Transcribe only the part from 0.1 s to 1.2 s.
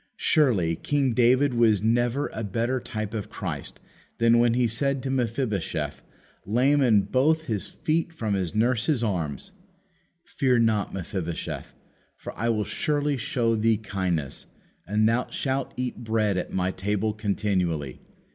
Surely King